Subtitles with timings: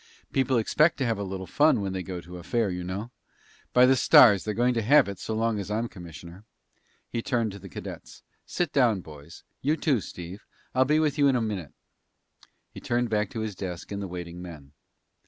[0.33, 3.11] People expect to have a little fun when they go to a fair, you know.
[3.71, 6.43] By the stars, they're going to have it so long as I'm commissioner."
[7.07, 8.23] He turned to the cadets.
[8.43, 9.43] "Sit down, boys.
[9.61, 10.43] You too, Steve.
[10.73, 11.73] I'll be with you in a minute."
[12.71, 14.71] He turned back to his desk and the waiting men.